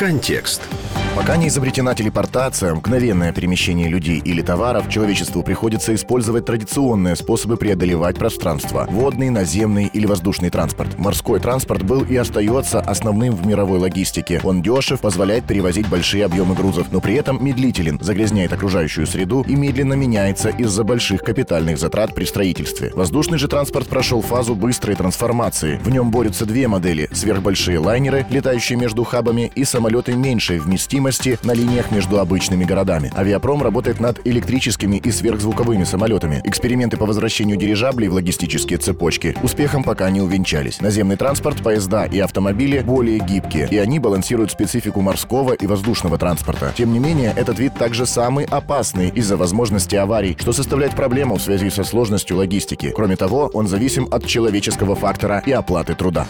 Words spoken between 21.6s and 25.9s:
затрат при строительстве. Воздушный же транспорт прошел фазу быстрой трансформации. В